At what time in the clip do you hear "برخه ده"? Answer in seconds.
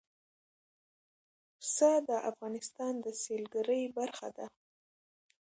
3.97-4.45